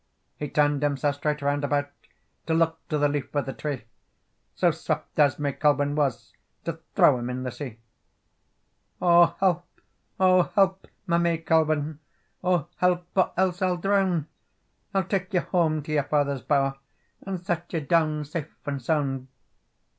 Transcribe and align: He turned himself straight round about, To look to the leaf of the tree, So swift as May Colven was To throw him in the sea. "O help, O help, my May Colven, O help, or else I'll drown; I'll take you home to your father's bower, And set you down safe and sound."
He 0.35 0.49
turned 0.49 0.81
himself 0.81 1.17
straight 1.17 1.43
round 1.43 1.63
about, 1.63 1.91
To 2.47 2.55
look 2.55 2.79
to 2.89 2.97
the 2.97 3.07
leaf 3.07 3.35
of 3.35 3.45
the 3.45 3.53
tree, 3.53 3.83
So 4.55 4.71
swift 4.71 5.19
as 5.19 5.37
May 5.37 5.53
Colven 5.53 5.93
was 5.93 6.33
To 6.65 6.79
throw 6.95 7.19
him 7.19 7.29
in 7.29 7.43
the 7.43 7.51
sea. 7.51 7.77
"O 8.99 9.35
help, 9.39 9.67
O 10.19 10.41
help, 10.55 10.87
my 11.05 11.19
May 11.19 11.37
Colven, 11.37 11.99
O 12.43 12.65
help, 12.77 13.05
or 13.15 13.31
else 13.37 13.61
I'll 13.61 13.77
drown; 13.77 14.25
I'll 14.91 15.03
take 15.03 15.35
you 15.35 15.41
home 15.41 15.83
to 15.83 15.91
your 15.91 16.03
father's 16.05 16.41
bower, 16.41 16.79
And 17.21 17.39
set 17.45 17.71
you 17.71 17.81
down 17.81 18.25
safe 18.25 18.51
and 18.65 18.81
sound." 18.81 19.27